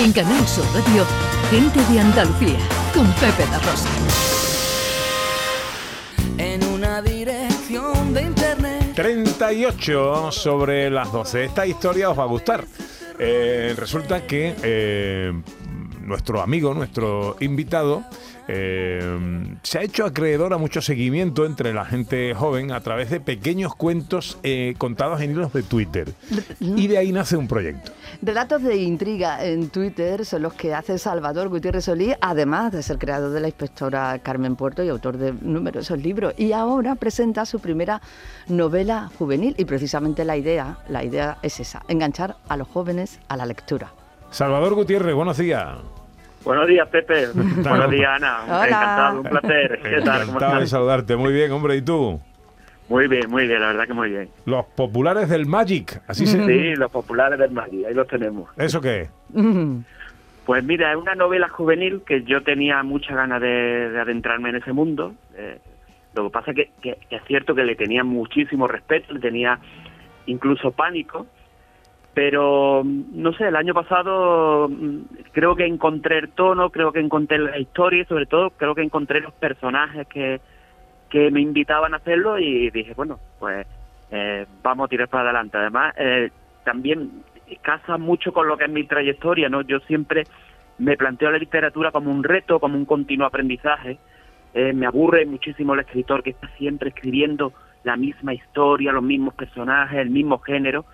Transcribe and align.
En 0.00 0.12
Canal 0.12 0.46
Sur 0.46 0.64
Radio, 0.66 1.04
Gente 1.50 1.80
de 1.92 1.98
Andalucía, 1.98 2.58
con 2.94 3.04
Pepe 3.14 3.44
La 3.50 3.58
Rosa. 3.58 3.88
En 6.38 6.62
una 6.62 7.02
dirección 7.02 8.14
de 8.14 8.22
internet. 8.22 8.92
38 8.94 10.30
sobre 10.30 10.88
las 10.88 11.10
12. 11.10 11.46
Esta 11.46 11.66
historia 11.66 12.10
os 12.10 12.18
va 12.18 12.22
a 12.22 12.26
gustar. 12.26 12.64
Eh, 13.18 13.74
resulta 13.76 14.24
que 14.24 14.54
eh, 14.62 15.32
nuestro 16.02 16.42
amigo, 16.42 16.72
nuestro 16.74 17.36
invitado, 17.40 18.04
eh, 18.48 19.56
se 19.62 19.78
ha 19.78 19.82
hecho 19.82 20.06
acreedor 20.06 20.54
a 20.54 20.58
mucho 20.58 20.80
seguimiento 20.80 21.44
entre 21.44 21.74
la 21.74 21.84
gente 21.84 22.34
joven 22.34 22.72
a 22.72 22.80
través 22.80 23.10
de 23.10 23.20
pequeños 23.20 23.74
cuentos 23.74 24.38
eh, 24.42 24.74
contados 24.78 25.20
en 25.20 25.32
hilos 25.32 25.52
de 25.52 25.62
Twitter. 25.62 26.14
Y 26.60 26.86
de 26.86 26.98
ahí 26.98 27.12
nace 27.12 27.36
un 27.36 27.46
proyecto. 27.46 27.92
Relatos 28.22 28.62
de 28.62 28.76
intriga 28.76 29.44
en 29.44 29.68
Twitter 29.68 30.24
son 30.24 30.42
los 30.42 30.54
que 30.54 30.74
hace 30.74 30.96
Salvador 30.98 31.50
Gutiérrez 31.50 31.84
Solí, 31.84 32.14
además 32.20 32.72
de 32.72 32.82
ser 32.82 32.98
creador 32.98 33.32
de 33.32 33.40
la 33.40 33.48
inspectora 33.48 34.18
Carmen 34.20 34.56
Puerto 34.56 34.82
y 34.82 34.88
autor 34.88 35.18
de 35.18 35.32
numerosos 35.32 35.98
libros. 35.98 36.32
Y 36.38 36.52
ahora 36.52 36.94
presenta 36.94 37.44
su 37.44 37.60
primera 37.60 38.00
novela 38.48 39.10
juvenil 39.18 39.54
y 39.58 39.66
precisamente 39.66 40.24
la 40.24 40.36
idea, 40.36 40.78
la 40.88 41.04
idea 41.04 41.38
es 41.42 41.60
esa, 41.60 41.82
enganchar 41.88 42.36
a 42.48 42.56
los 42.56 42.66
jóvenes 42.66 43.20
a 43.28 43.36
la 43.36 43.44
lectura. 43.44 43.92
Salvador 44.30 44.74
Gutiérrez, 44.74 45.14
buenos 45.14 45.36
días. 45.36 45.78
Buenos 46.44 46.66
días, 46.66 46.88
Pepe. 46.88 47.26
Buenos 47.34 47.90
días, 47.90 48.08
Ana. 48.16 48.44
Hola. 48.44 48.66
Encantado, 48.66 49.20
un 49.20 49.26
placer. 49.28 49.80
¿Qué 49.82 50.00
tal? 50.02 50.20
¿Cómo 50.26 50.36
Encantado 50.38 50.60
de 50.60 50.66
saludarte. 50.66 51.16
Muy 51.16 51.32
bien, 51.32 51.52
hombre. 51.52 51.76
¿Y 51.76 51.82
tú? 51.82 52.20
Muy 52.88 53.06
bien, 53.06 53.28
muy 53.28 53.46
bien, 53.46 53.60
la 53.60 53.66
verdad 53.68 53.86
que 53.86 53.92
muy 53.92 54.08
bien. 54.08 54.30
Los 54.46 54.64
populares 54.66 55.28
del 55.28 55.44
Magic. 55.44 56.00
Así 56.08 56.26
se... 56.26 56.42
Sí, 56.46 56.74
los 56.76 56.90
populares 56.90 57.38
del 57.38 57.50
Madrid, 57.50 57.84
ahí 57.84 57.92
los 57.92 58.08
tenemos. 58.08 58.48
¿Eso 58.56 58.80
qué? 58.80 59.08
Pues 60.46 60.64
mira, 60.64 60.92
es 60.92 60.96
una 60.96 61.14
novela 61.14 61.46
juvenil 61.50 62.00
que 62.06 62.22
yo 62.22 62.42
tenía 62.42 62.82
muchas 62.82 63.14
ganas 63.14 63.38
de, 63.42 63.90
de 63.90 64.00
adentrarme 64.00 64.48
en 64.48 64.56
ese 64.56 64.72
mundo. 64.72 65.12
Eh, 65.36 65.58
lo 66.14 66.24
que 66.24 66.30
pasa 66.30 66.52
es 66.52 66.56
que, 66.56 66.70
que- 66.80 66.96
que 67.10 67.16
es 67.16 67.22
cierto 67.26 67.54
que 67.54 67.64
le 67.64 67.76
tenía 67.76 68.02
muchísimo 68.02 68.66
respeto, 68.66 69.12
le 69.12 69.20
tenía 69.20 69.58
incluso 70.24 70.70
pánico, 70.70 71.26
pero 72.18 72.82
mm, 72.82 73.04
no 73.12 73.32
sé, 73.34 73.46
el 73.46 73.54
año 73.54 73.72
pasado 73.72 74.68
mm, 74.68 75.02
creo 75.30 75.54
que 75.54 75.64
encontré 75.64 76.18
el 76.18 76.30
tono, 76.30 76.70
creo 76.70 76.90
que 76.90 76.98
encontré 76.98 77.38
la 77.38 77.56
historia 77.60 78.02
y 78.02 78.06
sobre 78.06 78.26
todo 78.26 78.50
creo 78.50 78.74
que 78.74 78.82
encontré 78.82 79.20
los 79.20 79.32
personajes 79.34 80.04
que, 80.08 80.40
que 81.10 81.30
me 81.30 81.40
invitaban 81.40 81.94
a 81.94 81.98
hacerlo 81.98 82.40
y 82.40 82.70
dije, 82.70 82.92
bueno, 82.94 83.20
pues 83.38 83.64
eh, 84.10 84.46
vamos 84.64 84.86
a 84.86 84.88
tirar 84.88 85.06
para 85.06 85.30
adelante. 85.30 85.58
Además, 85.58 85.94
eh, 85.96 86.30
también 86.64 87.22
casa 87.62 87.98
mucho 87.98 88.32
con 88.32 88.48
lo 88.48 88.56
que 88.56 88.64
es 88.64 88.70
mi 88.70 88.82
trayectoria, 88.82 89.48
¿no? 89.48 89.62
Yo 89.62 89.78
siempre 89.86 90.24
me 90.78 90.96
planteo 90.96 91.30
la 91.30 91.38
literatura 91.38 91.92
como 91.92 92.10
un 92.10 92.24
reto, 92.24 92.58
como 92.58 92.76
un 92.76 92.84
continuo 92.84 93.28
aprendizaje. 93.28 93.96
Eh, 94.54 94.72
me 94.72 94.86
aburre 94.86 95.24
muchísimo 95.24 95.74
el 95.74 95.80
escritor 95.80 96.24
que 96.24 96.30
está 96.30 96.48
siempre 96.56 96.88
escribiendo 96.88 97.52
la 97.84 97.96
misma 97.96 98.34
historia, 98.34 98.90
los 98.90 99.04
mismos 99.04 99.34
personajes, 99.34 100.00
el 100.00 100.10
mismo 100.10 100.40
género. 100.40 100.84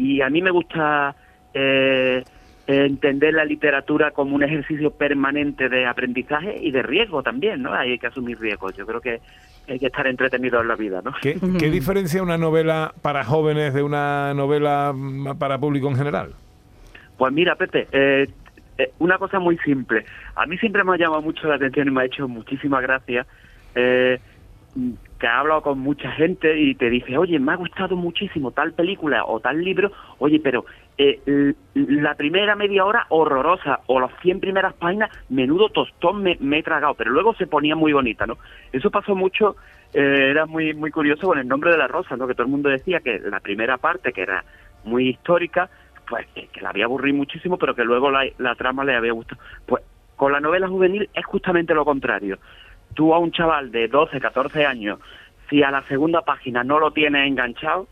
Y 0.00 0.22
a 0.22 0.30
mí 0.30 0.40
me 0.40 0.50
gusta 0.50 1.14
eh, 1.52 2.24
entender 2.66 3.34
la 3.34 3.44
literatura 3.44 4.12
como 4.12 4.34
un 4.34 4.42
ejercicio 4.42 4.92
permanente 4.92 5.68
de 5.68 5.84
aprendizaje 5.84 6.56
y 6.58 6.70
de 6.70 6.82
riesgo 6.82 7.22
también, 7.22 7.60
¿no? 7.62 7.74
Hay 7.74 7.98
que 7.98 8.06
asumir 8.06 8.40
riesgos. 8.40 8.74
Yo 8.76 8.86
creo 8.86 9.02
que 9.02 9.20
hay 9.68 9.78
que 9.78 9.86
estar 9.86 10.06
entretenido 10.06 10.58
en 10.62 10.68
la 10.68 10.76
vida, 10.76 11.02
¿no? 11.04 11.12
¿Qué, 11.20 11.38
qué 11.58 11.70
diferencia 11.70 12.22
una 12.22 12.38
novela 12.38 12.94
para 13.02 13.24
jóvenes 13.24 13.74
de 13.74 13.82
una 13.82 14.32
novela 14.32 14.94
para 15.38 15.58
público 15.58 15.88
en 15.88 15.96
general? 15.96 16.32
Pues 17.18 17.32
mira, 17.34 17.54
Pepe, 17.56 17.86
eh, 17.92 18.26
eh, 18.78 18.92
una 19.00 19.18
cosa 19.18 19.38
muy 19.38 19.58
simple. 19.58 20.06
A 20.34 20.46
mí 20.46 20.56
siempre 20.56 20.82
me 20.82 20.94
ha 20.94 20.96
llamado 20.96 21.20
mucho 21.20 21.46
la 21.46 21.56
atención 21.56 21.88
y 21.88 21.90
me 21.90 22.00
ha 22.00 22.06
hecho 22.06 22.26
muchísimas 22.26 22.80
gracias 22.80 23.26
eh, 23.74 24.18
que 25.18 25.26
ha 25.26 25.40
hablado 25.40 25.62
con 25.62 25.78
mucha 25.78 26.10
gente 26.12 26.58
y 26.58 26.74
te 26.74 26.88
dice, 26.88 27.18
oye, 27.18 27.38
me 27.38 27.52
ha 27.52 27.56
gustado 27.56 27.96
muchísimo 27.96 28.52
tal 28.52 28.72
película 28.72 29.24
o 29.24 29.40
tal 29.40 29.62
libro, 29.62 29.90
oye, 30.18 30.40
pero 30.42 30.64
eh, 30.96 31.54
la 31.74 32.14
primera 32.14 32.56
media 32.56 32.84
hora 32.84 33.06
horrorosa 33.08 33.80
o 33.86 34.00
las 34.00 34.12
100 34.22 34.40
primeras 34.40 34.74
páginas, 34.74 35.10
menudo 35.28 35.68
tostón 35.68 36.22
me, 36.22 36.36
me 36.40 36.58
he 36.58 36.62
tragado, 36.62 36.94
pero 36.94 37.10
luego 37.10 37.34
se 37.34 37.46
ponía 37.46 37.76
muy 37.76 37.92
bonita, 37.92 38.26
¿no? 38.26 38.38
Eso 38.72 38.90
pasó 38.90 39.14
mucho, 39.14 39.56
eh, 39.92 40.28
era 40.30 40.46
muy 40.46 40.72
muy 40.74 40.90
curioso 40.90 41.26
con 41.26 41.38
el 41.38 41.48
nombre 41.48 41.70
de 41.70 41.78
la 41.78 41.88
rosa, 41.88 42.16
¿no? 42.16 42.26
Que 42.26 42.34
todo 42.34 42.44
el 42.44 42.52
mundo 42.52 42.68
decía 42.68 43.00
que 43.00 43.18
la 43.18 43.40
primera 43.40 43.76
parte, 43.76 44.12
que 44.12 44.22
era 44.22 44.44
muy 44.84 45.08
histórica, 45.08 45.68
pues 46.08 46.26
que, 46.34 46.46
que 46.48 46.60
la 46.60 46.70
había 46.70 46.86
aburrido 46.86 47.16
muchísimo, 47.16 47.58
pero 47.58 47.74
que 47.74 47.84
luego 47.84 48.10
la, 48.10 48.24
la 48.38 48.54
trama 48.54 48.84
le 48.84 48.94
había 48.94 49.12
gustado. 49.12 49.40
Pues 49.66 49.82
con 50.16 50.32
la 50.32 50.40
novela 50.40 50.68
juvenil 50.68 51.08
es 51.14 51.24
justamente 51.24 51.72
lo 51.72 51.84
contrario. 51.86 52.38
Tú 52.94 53.14
a 53.14 53.18
un 53.18 53.32
chaval 53.32 53.70
de 53.70 53.88
12, 53.88 54.20
14 54.20 54.66
años, 54.66 54.98
si 55.48 55.62
a 55.62 55.70
la 55.70 55.82
segunda 55.82 56.22
página 56.22 56.64
no 56.64 56.78
lo 56.78 56.92
tienes 56.92 57.26
enganchado, 57.26 57.88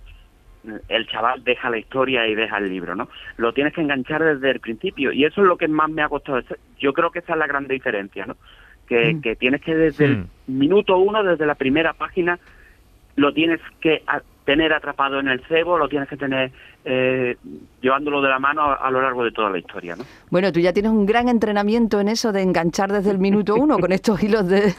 el 0.89 1.07
chaval 1.07 1.43
deja 1.45 1.71
la 1.71 1.79
historia 1.79 2.27
y 2.27 2.35
deja 2.35 2.59
el 2.59 2.69
libro, 2.69 2.95
¿no? 2.95 3.09
Lo 3.37 3.53
tienes 3.53 3.73
que 3.73 3.81
enganchar 3.81 4.23
desde 4.23 4.51
el 4.51 4.61
principio 4.61 5.13
y 5.13 5.25
eso 5.25 5.41
es 5.41 5.47
lo 5.47 5.57
que 5.57 5.69
más 5.69 5.89
me 5.89 6.03
ha 6.03 6.09
costado. 6.09 6.41
Yo 6.79 6.93
creo 6.93 7.11
que 7.11 7.21
esa 7.21 7.33
es 7.33 7.39
la 7.39 7.47
gran 7.47 7.67
diferencia, 7.67 8.27
¿no? 8.27 8.37
Que, 8.87 9.19
que 9.23 9.37
tienes 9.37 9.61
que 9.61 9.75
desde 9.75 10.07
el 10.07 10.27
minuto 10.47 10.97
uno, 10.97 11.23
desde 11.23 11.45
la 11.45 11.57
primera 11.57 11.93
página, 11.93 12.39
lo 13.17 13.35
tienes 13.35 13.61
que 13.81 14.03
tener 14.49 14.73
atrapado 14.73 15.21
en 15.21 15.29
el 15.29 15.41
cebo, 15.47 15.77
lo 15.77 15.91
tienes 15.91 16.09
que 16.09 16.17
tener 16.17 16.51
eh, 16.87 17.37
llevándolo 17.83 18.23
de 18.23 18.31
la 18.31 18.39
mano 18.39 18.63
a, 18.63 18.77
a 18.77 18.91
lo 18.91 19.03
largo 19.03 19.23
de 19.23 19.31
toda 19.31 19.51
la 19.51 19.59
historia, 19.59 19.95
¿no? 19.95 20.05
Bueno, 20.31 20.51
tú 20.53 20.59
ya 20.61 20.73
tienes 20.73 20.91
un 20.91 21.05
gran 21.05 21.29
entrenamiento 21.29 22.01
en 22.01 22.09
eso 22.09 22.33
de 22.33 22.41
enganchar 22.41 22.91
desde 22.91 23.11
el 23.11 23.19
minuto 23.19 23.57
uno 23.57 23.79
con 23.79 23.93
estos 23.93 24.23
hilos 24.23 24.49
de, 24.49 24.73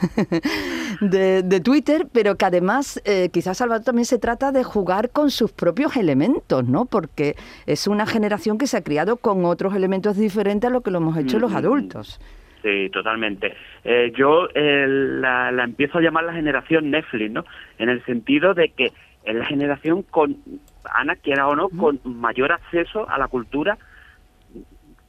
de, 1.00 1.42
de 1.44 1.60
Twitter, 1.60 2.06
pero 2.12 2.34
que 2.34 2.44
además 2.46 3.00
eh, 3.04 3.28
quizás 3.32 3.58
Salvador 3.58 3.84
también 3.84 4.06
se 4.06 4.18
trata 4.18 4.50
de 4.50 4.64
jugar 4.64 5.10
con 5.10 5.30
sus 5.30 5.52
propios 5.52 5.96
elementos, 5.96 6.64
¿no? 6.66 6.84
Porque 6.86 7.36
es 7.66 7.86
una 7.86 8.06
generación 8.06 8.58
que 8.58 8.66
se 8.66 8.76
ha 8.76 8.82
criado 8.82 9.18
con 9.18 9.44
otros 9.44 9.76
elementos 9.76 10.16
diferentes 10.16 10.68
a 10.68 10.72
lo 10.72 10.80
que 10.80 10.90
lo 10.90 10.98
hemos 10.98 11.16
hecho 11.16 11.38
los 11.38 11.52
Mm. 11.52 11.56
adultos. 11.56 12.20
Sí, 12.62 12.90
totalmente. 12.92 13.54
Eh, 13.84 14.12
yo 14.16 14.46
eh, 14.54 14.84
la, 14.88 15.50
la 15.52 15.64
empiezo 15.64 15.98
a 15.98 16.00
llamar 16.02 16.24
la 16.24 16.34
generación 16.34 16.90
Netflix, 16.90 17.30
¿no? 17.30 17.44
En 17.78 17.88
el 17.88 18.04
sentido 18.04 18.52
de 18.52 18.68
que 18.70 18.92
es 19.24 19.34
la 19.34 19.44
generación 19.44 20.02
con, 20.02 20.36
Ana, 20.84 21.16
quiera 21.16 21.48
o 21.48 21.54
no, 21.54 21.68
con 21.68 22.00
mayor 22.04 22.52
acceso 22.52 23.08
a 23.08 23.18
la 23.18 23.28
cultura 23.28 23.78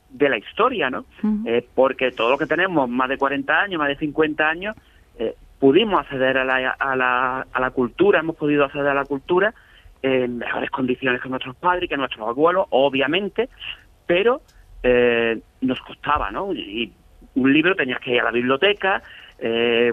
de 0.09 0.29
la 0.29 0.37
historia, 0.37 0.89
¿no? 0.89 1.05
Eh, 1.45 1.65
porque 1.73 2.11
todo 2.11 2.31
lo 2.31 2.37
que 2.37 2.45
tenemos, 2.45 2.89
más 2.89 3.07
de 3.09 3.17
40 3.17 3.61
años, 3.61 3.79
más 3.79 3.87
de 3.87 3.95
50 3.97 4.47
años, 4.47 4.75
eh, 5.17 5.35
pudimos 5.59 6.01
acceder 6.01 6.37
a 6.37 6.43
la, 6.43 6.71
a, 6.71 6.95
la, 6.95 7.47
a 7.51 7.61
la 7.61 7.71
cultura, 7.71 8.19
hemos 8.19 8.35
podido 8.35 8.65
acceder 8.65 8.87
a 8.87 8.93
la 8.93 9.05
cultura 9.05 9.53
en 10.01 10.39
mejores 10.39 10.69
condiciones 10.71 11.21
que 11.21 11.29
nuestros 11.29 11.55
padres, 11.55 11.87
que 11.87 11.97
nuestros 11.97 12.27
abuelos, 12.27 12.65
obviamente, 12.71 13.49
pero 14.05 14.41
eh, 14.83 15.39
nos 15.61 15.79
costaba, 15.81 16.31
¿no? 16.31 16.53
Y 16.53 16.91
un 17.35 17.53
libro 17.53 17.75
tenías 17.75 17.99
que 17.99 18.15
ir 18.15 18.21
a 18.21 18.25
la 18.25 18.31
biblioteca, 18.31 19.01
eh, 19.39 19.91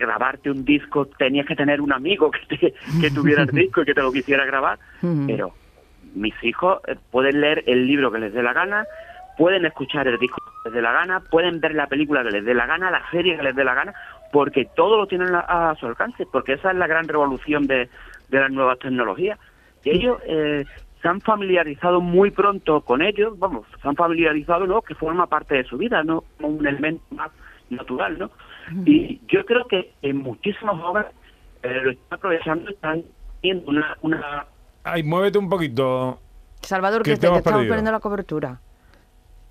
grabarte 0.00 0.50
un 0.50 0.64
disco, 0.64 1.06
tenías 1.06 1.46
que 1.46 1.54
tener 1.54 1.80
un 1.80 1.92
amigo 1.92 2.30
que, 2.30 2.40
te- 2.56 2.74
que 3.00 3.10
tuviera 3.10 3.42
el 3.42 3.48
disco 3.52 3.82
y 3.82 3.84
que 3.84 3.94
te 3.94 4.02
lo 4.02 4.10
quisiera 4.10 4.44
grabar, 4.44 4.78
pero 5.26 5.52
mis 6.14 6.34
hijos 6.42 6.80
eh, 6.88 6.96
pueden 7.12 7.40
leer 7.40 7.62
el 7.66 7.86
libro 7.86 8.10
que 8.10 8.18
les 8.18 8.32
dé 8.32 8.42
la 8.42 8.52
gana, 8.52 8.84
pueden 9.38 9.64
escuchar 9.64 10.08
el 10.08 10.18
disco 10.18 10.38
que 10.64 10.68
les 10.70 10.74
dé 10.74 10.82
la 10.82 10.92
gana, 10.92 11.20
pueden 11.20 11.60
ver 11.60 11.74
la 11.74 11.86
película 11.86 12.22
que 12.24 12.30
les 12.32 12.44
dé 12.44 12.54
la 12.54 12.66
gana, 12.66 12.90
la 12.90 13.08
serie 13.10 13.36
que 13.36 13.42
les 13.42 13.54
dé 13.54 13.62
la 13.64 13.74
gana, 13.74 13.94
porque 14.32 14.66
todo 14.76 14.96
lo 14.96 15.06
tienen 15.06 15.34
a, 15.34 15.70
a 15.70 15.74
su 15.76 15.86
alcance, 15.86 16.26
porque 16.30 16.54
esa 16.54 16.70
es 16.72 16.76
la 16.76 16.86
gran 16.86 17.06
revolución 17.08 17.66
de, 17.66 17.88
de 18.28 18.40
las 18.40 18.50
nuevas 18.50 18.78
tecnologías. 18.78 19.38
Y 19.84 19.90
ellos 19.90 20.18
eh, 20.26 20.64
se 21.00 21.08
han 21.08 21.20
familiarizado 21.22 22.00
muy 22.02 22.30
pronto 22.30 22.82
con 22.82 23.00
ellos, 23.02 23.38
vamos, 23.38 23.66
se 23.80 23.88
han 23.88 23.96
familiarizado, 23.96 24.66
¿no? 24.66 24.82
Que 24.82 24.94
forma 24.94 25.26
parte 25.26 25.54
de 25.54 25.64
su 25.64 25.78
vida, 25.78 26.02
¿no? 26.04 26.22
Como 26.40 26.56
un 26.58 26.66
elemento 26.66 27.02
más 27.14 27.30
natural, 27.70 28.18
¿no? 28.18 28.30
Y 28.86 29.20
yo 29.28 29.44
creo 29.44 29.66
que 29.66 29.92
en 30.02 30.18
muchísimos 30.18 30.80
jóvenes 30.80 31.10
eh, 31.62 31.80
lo 31.82 31.90
están 31.90 32.18
aprovechando, 32.18 32.70
están 32.70 33.02
viendo 33.42 33.70
una, 33.70 33.96
una 34.02 34.46
Ay, 34.84 35.02
muévete 35.02 35.38
un 35.38 35.48
poquito. 35.48 36.20
Salvador, 36.62 37.02
Que 37.02 37.12
que 37.12 37.16
te 37.16 37.26
estamos 37.26 37.42
perdiendo 37.42 37.92
la 37.92 38.00
cobertura. 38.00 38.60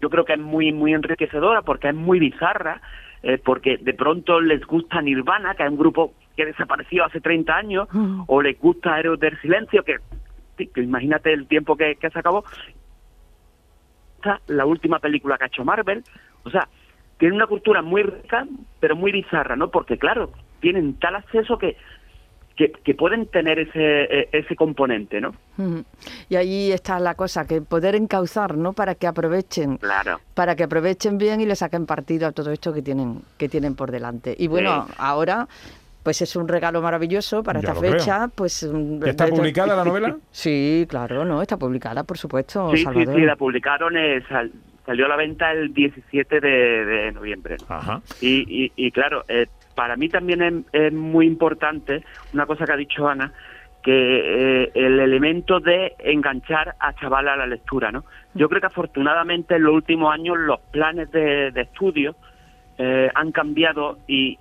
yo 0.01 0.09
creo 0.09 0.25
que 0.25 0.33
es 0.33 0.39
muy 0.39 0.71
muy 0.71 0.93
enriquecedora 0.93 1.61
porque 1.63 1.89
es 1.89 1.95
muy 1.95 2.19
bizarra, 2.19 2.81
eh, 3.23 3.37
porque 3.43 3.77
de 3.77 3.93
pronto 3.93 4.39
les 4.39 4.65
gusta 4.65 5.01
Nirvana, 5.01 5.55
que 5.55 5.63
es 5.63 5.69
un 5.69 5.77
grupo 5.77 6.13
que 6.37 6.45
desapareció 6.45 7.03
hace 7.05 7.19
30 7.19 7.53
años, 7.55 7.87
o 8.27 8.41
les 8.41 8.57
gusta 8.59 8.97
Héroes 8.97 9.19
del 9.19 9.37
Silencio, 9.41 9.83
que, 9.83 9.97
que 10.57 10.81
imagínate 10.81 11.33
el 11.33 11.47
tiempo 11.47 11.75
que, 11.75 11.95
que 11.95 12.09
se 12.09 12.19
acabó. 12.19 12.45
Esta, 14.15 14.39
La 14.47 14.65
última 14.65 14.99
película 14.99 15.37
que 15.37 15.43
ha 15.45 15.47
hecho 15.47 15.65
Marvel, 15.65 16.03
o 16.43 16.49
sea, 16.49 16.67
tiene 17.19 17.35
una 17.35 17.45
cultura 17.47 17.81
muy 17.83 18.01
rica, 18.01 18.47
pero 18.79 18.95
muy 18.95 19.11
bizarra, 19.11 19.55
¿no? 19.55 19.69
Porque 19.69 19.97
claro, 19.99 20.31
tienen 20.61 20.95
tal 20.99 21.15
acceso 21.15 21.57
que 21.59 21.77
que, 22.55 22.73
que 22.73 22.93
pueden 22.93 23.25
tener 23.27 23.57
ese, 23.57 24.03
e, 24.03 24.29
ese 24.33 24.53
componente, 24.57 25.21
¿no? 25.21 25.33
Y 26.27 26.35
ahí 26.35 26.73
está 26.73 26.99
la 26.99 27.15
cosa, 27.15 27.47
que 27.47 27.61
poder 27.61 27.95
encauzar, 27.95 28.57
¿no? 28.57 28.73
Para 28.73 28.95
que 28.95 29.07
aprovechen, 29.07 29.77
Claro. 29.77 30.19
para 30.33 30.57
que 30.57 30.63
aprovechen 30.63 31.17
bien 31.17 31.39
y 31.39 31.45
le 31.45 31.55
saquen 31.55 31.85
partido 31.85 32.27
a 32.27 32.33
todo 32.33 32.51
esto 32.51 32.73
que 32.73 32.81
tienen, 32.81 33.21
que 33.37 33.47
tienen 33.47 33.75
por 33.75 33.91
delante. 33.91 34.35
Y 34.37 34.47
bueno, 34.49 34.87
Sí. 34.87 34.93
ahora, 34.97 35.47
pues 36.03 36.21
es 36.21 36.35
un 36.35 36.49
regalo 36.49 36.81
maravilloso 36.81 37.43
para 37.43 37.61
Ya 37.61 37.69
esta 37.69 37.73
lo 37.75 37.79
creo. 37.79 37.93
fecha. 37.93 38.27
Pues 38.35 38.69
mm, 38.69 39.03
¿Ya 39.05 39.09
está 39.11 39.27
publicada 39.27 39.75
la 39.77 39.85
novela? 39.85 40.17
Sí, 40.31 40.85
claro, 40.89 41.23
no, 41.23 41.41
está 41.41 41.55
publicada, 41.55 42.03
por 42.03 42.17
supuesto, 42.17 42.71
Sí, 42.71 42.79
sí, 42.79 42.83
Salvador. 42.83 43.15
sí, 43.15 43.21
la 43.21 43.35
publicaron, 43.37 43.95
eh, 43.95 44.21
sal- 44.27 44.51
salió 44.89 45.05
a 45.05 45.09
la 45.09 45.17
venta 45.17 45.51
el 45.51 45.71
17 45.71 46.39
de, 46.39 46.49
de 46.83 47.11
noviembre. 47.11 47.57
Y, 48.21 48.43
y, 48.65 48.71
y 48.75 48.89
claro, 48.89 49.23
eh, 49.27 49.45
para 49.75 49.95
mí 49.95 50.09
también 50.09 50.41
es, 50.41 50.53
es 50.73 50.91
muy 50.91 51.27
importante 51.27 52.03
una 52.33 52.47
cosa 52.47 52.65
que 52.65 52.73
ha 52.73 52.75
dicho 52.75 53.07
Ana, 53.07 53.31
que 53.83 54.63
eh, 54.63 54.71
el 54.73 54.99
elemento 54.99 55.59
de 55.59 55.93
enganchar 55.99 56.73
a 56.79 56.95
chavales 56.95 57.33
a 57.33 57.35
la 57.35 57.45
lectura, 57.45 57.91
¿no? 57.91 58.03
Yo 58.33 58.49
creo 58.49 58.61
que 58.61 58.65
afortunadamente 58.65 59.57
en 59.57 59.63
los 59.65 59.75
últimos 59.75 60.11
años 60.11 60.39
los 60.39 60.59
planes 60.71 61.11
de, 61.11 61.51
de 61.51 61.61
estudio 61.61 62.15
eh, 62.79 63.11
han 63.13 63.31
cambiado 63.31 63.99
y, 64.07 64.39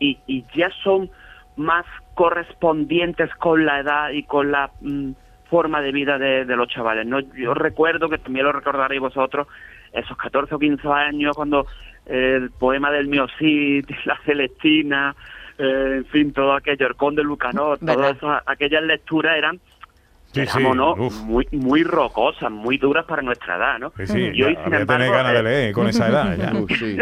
y, 0.00 0.18
y 0.26 0.44
ya 0.56 0.68
son 0.82 1.10
más 1.54 1.86
correspondientes 2.14 3.32
con 3.36 3.64
la 3.64 3.78
edad 3.78 4.10
y 4.10 4.24
con 4.24 4.50
la 4.50 4.68
mm, 4.80 5.12
forma 5.48 5.80
de 5.80 5.92
vida 5.92 6.18
de, 6.18 6.44
de 6.44 6.56
los 6.56 6.66
chavales. 6.66 7.06
¿no? 7.06 7.20
Yo 7.20 7.54
recuerdo, 7.54 8.08
que 8.08 8.18
también 8.18 8.46
lo 8.46 8.52
recordaréis 8.52 9.00
vosotros, 9.00 9.46
esos 9.96 10.16
14 10.16 10.54
o 10.54 10.58
15 10.58 10.88
años 10.88 11.34
cuando 11.36 11.66
el 12.06 12.50
poema 12.50 12.90
del 12.92 13.08
mío 13.08 13.26
Cid, 13.38 13.86
la 14.04 14.18
Celestina, 14.24 15.14
eh, 15.58 15.94
en 15.98 16.04
fin, 16.06 16.32
todo 16.32 16.52
aquello, 16.54 16.86
el 16.86 16.94
Conde 16.96 17.22
Lucanor, 17.24 17.78
todas 17.78 18.16
esas- 18.16 18.42
aquellas 18.46 18.82
lecturas 18.84 19.36
eran 19.36 19.58
Sí, 20.32 20.44
sí, 20.46 20.58
éramos, 20.58 20.76
¿no? 20.76 20.92
uf. 21.06 21.14
muy 21.22 21.46
muy 21.52 21.82
rocosas, 21.82 22.50
muy 22.50 22.76
duras 22.76 23.06
para 23.06 23.22
nuestra 23.22 23.56
edad, 23.56 23.78
¿no? 23.78 23.90
Sí, 23.96 24.06
sí, 24.06 24.30
y 24.34 24.42
hoy, 24.42 24.54
ya 24.54 24.64
sin 24.64 24.74
había 24.74 24.78
que 24.80 24.86
tener 24.86 25.02
embargo, 25.08 25.12
ganas 25.14 25.32
de 25.32 25.38
eh, 25.38 25.42
leer 25.42 25.72
con 25.72 25.86
esa 25.88 26.08
edad. 26.08 26.36
ya. 26.36 26.52
Uh, 26.60 26.68
sí. 26.68 26.98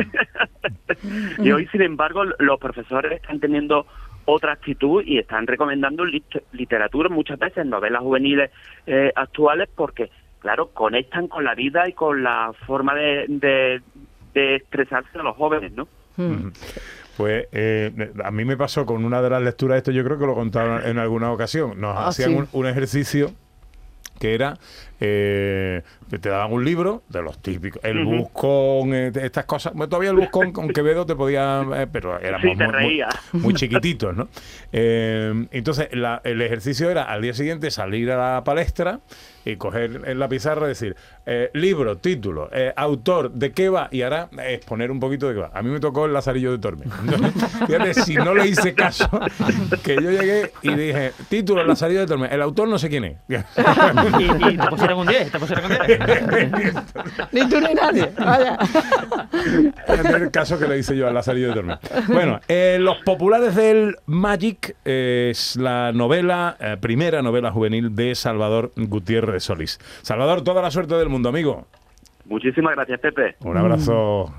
y 1.42 1.50
hoy, 1.52 1.66
sin 1.68 1.82
embargo, 1.82 2.24
los 2.38 2.60
profesores 2.60 3.12
están 3.12 3.40
teniendo 3.40 3.86
otra 4.26 4.52
actitud 4.52 5.02
y 5.04 5.18
están 5.18 5.46
recomendando 5.46 6.04
lit- 6.04 6.42
literatura 6.52 7.08
muchas 7.08 7.38
veces, 7.38 7.66
novelas 7.66 8.02
juveniles 8.02 8.50
eh, 8.86 9.10
actuales, 9.16 9.68
porque, 9.74 10.10
claro, 10.44 10.68
conectan 10.74 11.26
con 11.26 11.42
la 11.42 11.54
vida 11.54 11.88
y 11.88 11.94
con 11.94 12.22
la 12.22 12.52
forma 12.66 12.94
de, 12.94 13.24
de, 13.28 13.80
de 14.34 14.56
expresarse 14.56 15.08
de 15.16 15.24
los 15.24 15.34
jóvenes, 15.36 15.72
¿no? 15.72 15.88
Mm. 16.18 16.48
Pues 17.16 17.46
eh, 17.52 18.12
a 18.22 18.30
mí 18.30 18.44
me 18.44 18.54
pasó 18.58 18.84
con 18.84 19.06
una 19.06 19.22
de 19.22 19.30
las 19.30 19.40
lecturas, 19.42 19.78
esto 19.78 19.90
yo 19.90 20.04
creo 20.04 20.18
que 20.18 20.26
lo 20.26 20.34
contaron 20.34 20.84
en 20.84 20.98
alguna 20.98 21.32
ocasión. 21.32 21.80
Nos 21.80 21.96
Ah, 21.96 22.08
hacían 22.08 22.30
sí. 22.30 22.36
un, 22.36 22.48
un 22.52 22.66
ejercicio 22.66 23.30
que 24.20 24.34
era, 24.34 24.58
eh, 25.06 25.82
te 26.20 26.28
daban 26.28 26.52
un 26.52 26.64
libro 26.64 27.02
de 27.08 27.22
los 27.22 27.38
típicos, 27.42 27.82
el 27.84 28.04
Ujú. 28.06 28.16
buscón, 28.16 28.94
eh, 28.94 29.12
estas 29.22 29.44
cosas. 29.44 29.72
Bueno, 29.74 29.88
todavía 29.88 30.10
el 30.10 30.16
buscón 30.16 30.52
con 30.52 30.68
Quevedo 30.68 31.04
te 31.04 31.14
podía, 31.14 31.62
eh, 31.76 31.86
pero 31.90 32.18
éramos 32.18 32.42
Sí, 32.52 32.56
te 32.56 32.68
muy, 32.68 33.02
muy- 33.32 33.54
chiquititos, 33.54 34.16
¿no? 34.16 34.28
Eh, 34.72 35.46
entonces, 35.50 35.88
la- 35.92 36.20
el 36.24 36.40
ejercicio 36.42 36.90
era 36.90 37.02
al 37.04 37.22
día 37.22 37.34
siguiente 37.34 37.70
salir 37.70 38.10
a 38.10 38.34
la 38.36 38.44
palestra 38.44 39.00
y 39.44 39.56
coger 39.56 40.02
en 40.06 40.18
la 40.18 40.26
pizarra 40.28 40.64
y 40.66 40.68
decir, 40.70 40.96
eh, 41.26 41.50
libro, 41.52 41.98
título, 41.98 42.48
eh, 42.52 42.72
autor, 42.76 43.30
¿de 43.32 43.52
qué 43.52 43.68
va? 43.68 43.88
Y 43.90 44.00
ahora 44.02 44.28
exponer 44.46 44.90
un 44.90 45.00
poquito 45.00 45.28
de 45.28 45.34
qué 45.34 45.40
va. 45.40 45.50
A 45.52 45.62
mí 45.62 45.68
me 45.70 45.80
tocó 45.80 46.06
el 46.06 46.14
Lazarillo 46.14 46.50
de 46.52 46.58
Tormes. 46.58 46.88
Entonces, 47.00 47.32
fíjate, 47.66 47.94
si 47.94 48.14
no 48.14 48.34
le 48.34 48.46
hice 48.48 48.72
caso, 48.74 49.08
que 49.82 49.96
yo 49.96 50.10
llegué 50.10 50.50
y 50.62 50.74
dije, 50.74 51.12
título, 51.28 51.60
el 51.60 51.68
Lazarillo 51.68 52.00
de 52.00 52.06
Tormes, 52.06 52.32
el 52.32 52.40
autor 52.40 52.68
no 52.68 52.78
sé 52.78 52.88
quién 52.88 53.04
es. 53.04 53.16
Y, 54.18 54.54
y 54.54 54.56
un 54.98 55.06
10, 55.06 55.30
te 55.30 55.38
pusieron 55.38 55.64
un 55.70 55.78
10. 55.78 56.74
Ni 57.32 57.48
tú 57.48 57.60
ni 57.60 57.74
nadie, 57.74 58.10
vaya. 58.18 58.58
en 59.86 60.22
el 60.22 60.30
caso 60.30 60.58
que 60.58 60.66
le 60.66 60.78
hice 60.78 60.96
yo 60.96 61.08
al 61.08 61.14
Lazarillo 61.14 61.48
de 61.48 61.54
Tormes. 61.54 61.78
Bueno, 62.08 62.40
eh, 62.48 62.78
Los 62.80 62.98
Populares 62.98 63.54
del 63.54 63.96
Magic 64.06 64.76
eh, 64.84 65.28
es 65.30 65.56
la 65.56 65.92
novela, 65.92 66.56
eh, 66.60 66.76
primera 66.80 67.22
novela 67.22 67.50
juvenil 67.50 67.94
de 67.94 68.14
Salvador 68.14 68.72
Gutiérrez 68.76 69.44
Solís. 69.44 69.78
Salvador, 70.02 70.42
toda 70.42 70.62
la 70.62 70.70
suerte 70.70 70.94
del 70.94 71.08
mundo, 71.08 71.28
amigo. 71.28 71.66
Muchísimas 72.26 72.74
gracias, 72.74 73.00
Pepe. 73.00 73.36
Un 73.40 73.56
abrazo. 73.56 74.32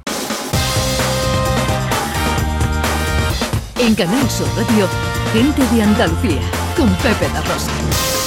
En 3.80 3.94
Canal 3.94 4.30
Sur 4.30 4.48
Radio, 4.56 4.88
gente 5.34 5.62
de 5.76 5.84
Andalucía, 5.84 6.42
con 6.76 6.90
Pepe 6.96 7.28
da 7.34 7.42
Rosa. 7.42 8.25